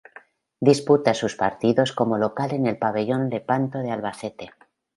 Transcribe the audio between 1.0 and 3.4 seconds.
sus partidos como local en el pabellón